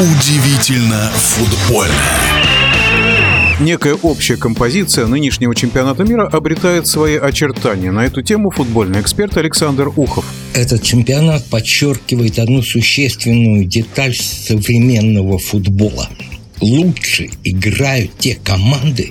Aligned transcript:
Удивительно 0.00 1.10
футбольно. 1.10 1.92
Некая 3.58 3.94
общая 3.94 4.36
композиция 4.36 5.08
нынешнего 5.08 5.56
чемпионата 5.56 6.04
мира 6.04 6.28
обретает 6.28 6.86
свои 6.86 7.16
очертания. 7.16 7.90
На 7.90 8.06
эту 8.06 8.22
тему 8.22 8.50
футбольный 8.50 9.00
эксперт 9.00 9.36
Александр 9.36 9.88
Ухов. 9.96 10.24
Этот 10.54 10.84
чемпионат 10.84 11.44
подчеркивает 11.46 12.38
одну 12.38 12.62
существенную 12.62 13.64
деталь 13.64 14.14
современного 14.14 15.36
футбола. 15.36 16.08
Лучше 16.60 17.30
играют 17.42 18.12
те 18.18 18.36
команды, 18.36 19.10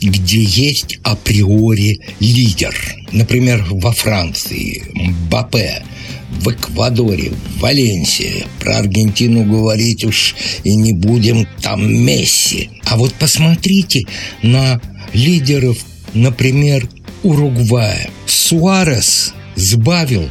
где 0.00 0.42
есть 0.42 1.00
априори 1.02 2.00
лидер. 2.20 2.74
Например, 3.12 3.62
во 3.68 3.92
Франции 3.92 4.84
Мбаппе– 4.94 5.82
в 6.30 6.50
Эквадоре, 6.50 7.30
в 7.30 7.60
Валенсии. 7.60 8.46
Про 8.60 8.78
Аргентину 8.78 9.44
говорить 9.44 10.04
уж 10.04 10.34
и 10.64 10.74
не 10.74 10.92
будем, 10.92 11.46
там 11.60 11.92
Месси. 12.04 12.70
А 12.84 12.96
вот 12.96 13.14
посмотрите 13.14 14.04
на 14.42 14.80
лидеров, 15.12 15.78
например, 16.12 16.88
Уругвая. 17.22 18.10
Суарес 18.26 19.32
сбавил 19.56 20.28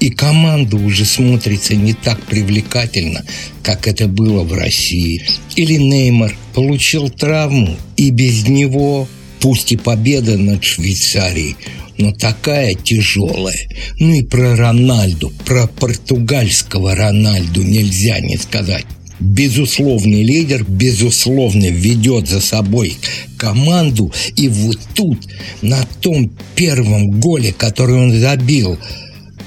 и 0.00 0.10
команда 0.10 0.76
уже 0.76 1.06
смотрится 1.06 1.74
не 1.74 1.94
так 1.94 2.20
привлекательно, 2.24 3.24
как 3.62 3.88
это 3.88 4.08
было 4.08 4.42
в 4.42 4.52
России. 4.52 5.24
Или 5.56 5.76
Неймар 5.76 6.36
получил 6.52 7.08
травму, 7.08 7.76
и 7.96 8.10
без 8.10 8.46
него, 8.46 9.08
пусть 9.44 9.72
и 9.72 9.76
победа 9.76 10.38
над 10.38 10.64
Швейцарией, 10.64 11.56
но 11.98 12.12
такая 12.12 12.72
тяжелая. 12.72 13.68
Ну 14.00 14.14
и 14.14 14.22
про 14.22 14.56
Рональду, 14.56 15.30
про 15.44 15.66
португальского 15.66 16.94
Рональду 16.94 17.62
нельзя 17.62 18.20
не 18.20 18.38
сказать. 18.38 18.86
Безусловный 19.20 20.22
лидер, 20.24 20.64
безусловно, 20.66 21.66
ведет 21.66 22.26
за 22.26 22.40
собой 22.40 22.96
команду. 23.36 24.10
И 24.34 24.48
вот 24.48 24.78
тут, 24.94 25.18
на 25.60 25.84
том 26.00 26.32
первом 26.56 27.20
голе, 27.20 27.52
который 27.52 27.96
он 27.96 28.18
забил 28.18 28.78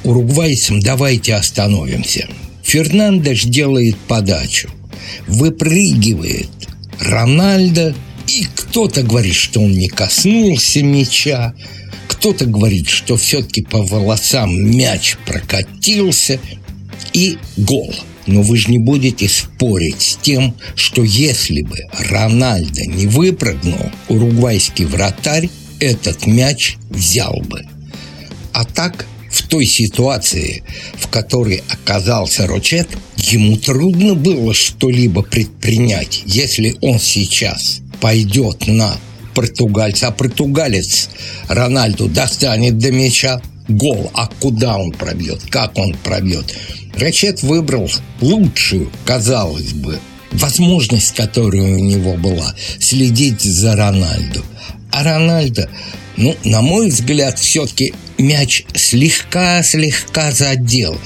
уругвайцам, 0.03 0.79
давайте 0.79 1.33
остановимся. 1.33 2.27
Фернандеш 2.61 3.45
делает 3.45 3.97
подачу, 4.07 4.69
выпрыгивает 5.27 6.49
Рональдо, 6.99 7.95
кто-то 8.43 9.03
говорит, 9.03 9.35
что 9.35 9.61
он 9.61 9.71
не 9.71 9.87
коснулся 9.87 10.83
мяча, 10.83 11.53
кто-то 12.07 12.45
говорит, 12.45 12.89
что 12.89 13.17
все-таки 13.17 13.61
по 13.61 13.83
волосам 13.83 14.53
мяч 14.71 15.17
прокатился 15.25 16.39
и 17.13 17.37
гол. 17.57 17.93
Но 18.25 18.41
вы 18.41 18.57
же 18.57 18.69
не 18.69 18.77
будете 18.77 19.29
спорить 19.29 20.01
с 20.01 20.17
тем, 20.17 20.53
что 20.75 21.03
если 21.03 21.61
бы 21.61 21.77
Рональдо 22.09 22.85
не 22.85 23.07
выпрыгнул, 23.07 23.91
уругвайский 24.09 24.85
вратарь 24.85 25.49
этот 25.79 26.27
мяч 26.27 26.75
взял 26.89 27.41
бы. 27.47 27.63
А 28.51 28.65
так, 28.65 29.05
в 29.31 29.47
той 29.47 29.65
ситуации, 29.65 30.63
в 30.95 31.07
которой 31.07 31.63
оказался 31.69 32.47
Рочет, 32.47 32.89
ему 33.17 33.55
трудно 33.57 34.15
было 34.15 34.53
что-либо 34.53 35.21
предпринять, 35.21 36.23
если 36.25 36.75
он 36.81 36.99
сейчас 36.99 37.81
пойдет 37.99 38.67
на 38.67 38.97
португальца, 39.33 40.07
а 40.07 40.11
португалец 40.11 41.09
Рональду 41.47 42.07
достанет 42.07 42.77
до 42.77 42.91
мяча, 42.91 43.41
гол, 43.67 44.09
а 44.13 44.27
куда 44.39 44.77
он 44.77 44.91
пробьет, 44.91 45.41
как 45.49 45.77
он 45.77 45.93
пробьет. 46.03 46.55
Рачет 46.95 47.43
выбрал 47.43 47.89
лучшую, 48.21 48.91
казалось 49.05 49.73
бы, 49.73 49.99
возможность, 50.31 51.13
которая 51.13 51.75
у 51.75 51.79
него 51.79 52.15
была, 52.15 52.55
следить 52.79 53.41
за 53.41 53.75
Рональду. 53.75 54.43
А 54.91 55.03
Рональдо, 55.03 55.69
ну, 56.15 56.35
на 56.43 56.61
мой 56.61 56.89
взгляд, 56.89 57.37
все-таки 57.37 57.93
мяч 58.17 58.63
слегка-слегка 58.73 60.31
задел. 60.31 60.97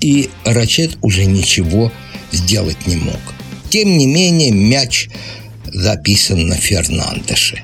И 0.00 0.30
Рачет 0.44 0.96
уже 1.02 1.24
ничего 1.24 1.90
сделать 2.30 2.86
не 2.86 2.96
мог. 2.96 3.18
Тем 3.70 3.98
не 3.98 4.06
менее, 4.06 4.52
мяч 4.52 5.08
записан 5.72 6.46
на 6.46 6.56
Фернандеше. 6.56 7.62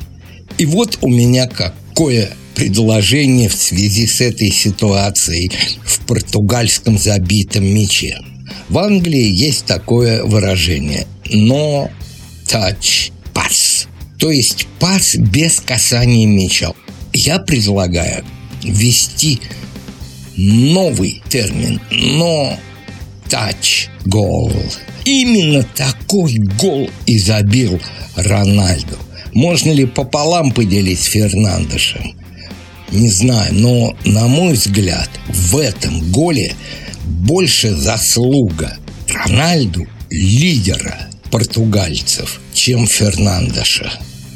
И 0.58 0.66
вот 0.66 0.98
у 1.00 1.08
меня 1.08 1.46
какое 1.46 2.30
предложение 2.54 3.48
в 3.48 3.54
связи 3.54 4.06
с 4.06 4.20
этой 4.20 4.50
ситуацией 4.50 5.50
в 5.84 6.00
португальском 6.06 6.98
забитом 6.98 7.64
мяче. 7.64 8.18
В 8.68 8.78
Англии 8.78 9.26
есть 9.26 9.66
такое 9.66 10.22
выражение 10.22 11.06
«но 11.30 11.90
touch 12.46 13.12
pass», 13.34 13.86
то 14.18 14.30
есть 14.30 14.66
пас 14.78 15.16
без 15.16 15.60
касания 15.60 16.26
мяча. 16.26 16.72
Я 17.12 17.38
предлагаю 17.38 18.24
ввести 18.62 19.40
новый 20.36 21.22
термин 21.28 21.80
«но 21.90 22.58
goal». 24.04 24.52
Именно 25.04 25.62
такой 25.74 26.36
гол 26.58 26.88
и 27.06 27.18
забил 27.18 27.80
Рональду. 28.16 28.96
Можно 29.32 29.72
ли 29.72 29.84
пополам 29.84 30.52
поделить 30.52 31.00
с 31.00 31.06
Фернандешем? 31.06 32.16
Не 32.90 33.10
знаю, 33.10 33.52
но, 33.54 33.96
на 34.04 34.28
мой 34.28 34.54
взгляд, 34.54 35.10
в 35.28 35.58
этом 35.58 36.10
голе 36.12 36.54
больше 37.04 37.74
заслуга 37.74 38.76
Рональду, 39.08 39.86
лидера 40.10 41.08
португальцев, 41.30 42.40
чем 42.54 42.86
Фернандеша. 42.86 43.92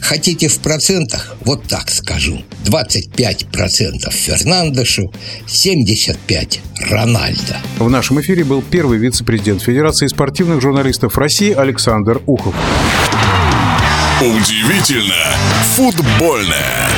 Хотите 0.08 0.48
в 0.48 0.58
процентах? 0.60 1.36
Вот 1.42 1.64
так 1.64 1.90
скажу. 1.90 2.42
25% 2.64 4.10
Фернандешу, 4.10 5.12
75% 5.46 6.60
Рональдо. 6.88 7.58
В 7.78 7.90
нашем 7.90 8.18
эфире 8.22 8.42
был 8.42 8.62
первый 8.62 8.96
вице-президент 8.96 9.60
Федерации 9.60 10.06
спортивных 10.06 10.62
журналистов 10.62 11.18
России 11.18 11.52
Александр 11.52 12.22
Ухов. 12.24 12.54
Удивительно 14.22 15.36
футбольное. 15.76 16.88